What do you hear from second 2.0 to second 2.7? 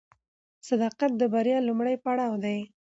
پړاو دی.